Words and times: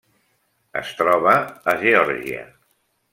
Es 0.79 0.93
troba 1.01 1.33
a 1.73 1.75
Geòrgia. 1.83 2.41